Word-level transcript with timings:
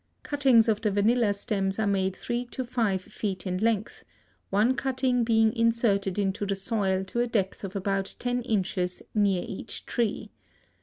Cuttings 0.23 0.67
of 0.67 0.81
the 0.81 0.89
vanilla 0.89 1.31
stems 1.31 1.77
are 1.77 1.85
made 1.85 2.15
three 2.15 2.45
to 2.45 2.65
five 2.65 3.03
feet 3.03 3.45
in 3.45 3.59
length, 3.59 4.03
one 4.49 4.73
cutting 4.75 5.23
being 5.23 5.55
inserted 5.55 6.17
into 6.17 6.43
the 6.43 6.55
soil 6.55 7.03
to 7.03 7.19
a 7.19 7.27
depth 7.27 7.63
of 7.63 7.75
about 7.75 8.15
ten 8.17 8.41
inches 8.41 9.03
near 9.13 9.43
each 9.47 9.85
tree. 9.85 10.31